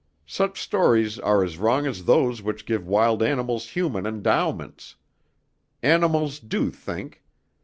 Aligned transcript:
Such 0.25 0.59
stories 0.59 1.19
are 1.19 1.43
as 1.43 1.59
wrong 1.59 1.85
as 1.85 2.05
those 2.05 2.41
which 2.41 2.65
give 2.65 2.87
wild 2.87 3.21
animals 3.21 3.69
human 3.69 4.07
endowments. 4.07 4.95
Animals 5.83 6.39
do 6.39 6.71
think. 6.71 7.23